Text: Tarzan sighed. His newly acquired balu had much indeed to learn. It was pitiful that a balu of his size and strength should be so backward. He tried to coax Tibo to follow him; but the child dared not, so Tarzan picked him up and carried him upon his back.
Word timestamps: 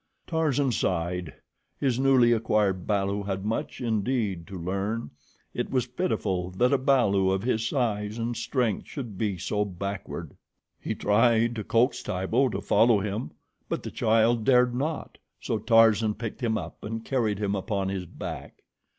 Tarzan 0.25 0.71
sighed. 0.71 1.31
His 1.79 1.99
newly 1.99 2.31
acquired 2.31 2.87
balu 2.87 3.21
had 3.23 3.45
much 3.45 3.79
indeed 3.81 4.47
to 4.47 4.57
learn. 4.57 5.11
It 5.53 5.69
was 5.69 5.85
pitiful 5.85 6.49
that 6.57 6.73
a 6.73 6.79
balu 6.79 7.29
of 7.31 7.43
his 7.43 7.67
size 7.69 8.17
and 8.17 8.35
strength 8.35 8.87
should 8.87 9.15
be 9.15 9.37
so 9.37 9.63
backward. 9.63 10.35
He 10.79 10.95
tried 10.95 11.55
to 11.55 11.63
coax 11.63 12.01
Tibo 12.01 12.49
to 12.49 12.61
follow 12.61 12.99
him; 12.99 13.29
but 13.69 13.83
the 13.83 13.91
child 13.91 14.43
dared 14.43 14.73
not, 14.73 15.19
so 15.39 15.59
Tarzan 15.59 16.15
picked 16.15 16.41
him 16.41 16.57
up 16.57 16.83
and 16.83 17.05
carried 17.05 17.37
him 17.37 17.53
upon 17.53 17.89
his 17.89 18.07
back. 18.07 18.63